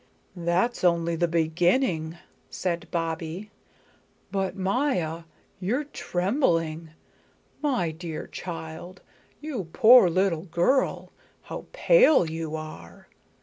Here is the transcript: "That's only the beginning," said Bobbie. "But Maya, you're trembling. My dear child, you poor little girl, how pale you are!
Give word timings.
"That's 0.35 0.83
only 0.83 1.15
the 1.15 1.27
beginning," 1.27 2.17
said 2.49 2.87
Bobbie. 2.89 3.51
"But 4.31 4.55
Maya, 4.55 5.25
you're 5.59 5.83
trembling. 5.83 6.89
My 7.61 7.91
dear 7.91 8.25
child, 8.25 9.01
you 9.41 9.65
poor 9.73 10.09
little 10.09 10.45
girl, 10.45 11.11
how 11.43 11.65
pale 11.71 12.27
you 12.27 12.55
are! 12.55 13.09